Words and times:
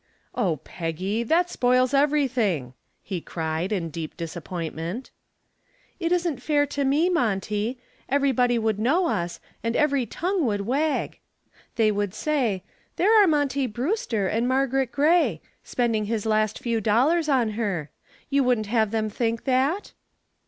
"Oh, 0.33 0.55
Peggy! 0.63 1.21
That 1.21 1.51
spoils 1.51 1.93
everything," 1.93 2.73
he 3.03 3.21
cried, 3.21 3.71
in 3.71 3.91
deep 3.91 4.17
disappointment. 4.17 5.11
"It 5.99 6.11
isn't 6.11 6.41
fair 6.41 6.65
to 6.65 6.83
me, 6.83 7.07
Monty. 7.07 7.77
Everybody 8.09 8.57
would 8.57 8.79
know 8.79 9.05
us, 9.05 9.39
and 9.63 9.75
every 9.75 10.07
tongue 10.07 10.43
would 10.47 10.61
wag. 10.61 11.19
They 11.75 11.91
would 11.91 12.15
say, 12.15 12.63
'There 12.95 13.13
are 13.23 13.27
Monty 13.27 13.67
Brewster 13.67 14.27
and 14.27 14.47
Margaret 14.47 14.91
Gray. 14.91 15.39
Spending 15.63 16.05
his 16.05 16.25
last 16.25 16.57
few 16.57 16.81
dollars 16.81 17.29
on 17.29 17.49
her.' 17.51 17.91
You 18.31 18.43
wouldn't 18.43 18.65
have 18.73 18.89
them 18.89 19.07
think 19.07 19.43
that?" 19.43 19.91